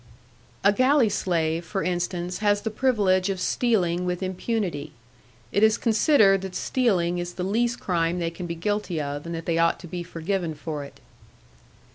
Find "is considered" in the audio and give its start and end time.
5.61-6.41